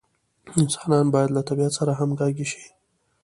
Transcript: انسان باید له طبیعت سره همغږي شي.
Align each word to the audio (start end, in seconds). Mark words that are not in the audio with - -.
انسان 0.59 1.05
باید 1.13 1.29
له 1.35 1.41
طبیعت 1.49 1.73
سره 1.79 1.91
همغږي 1.99 2.45
شي. 2.51 2.63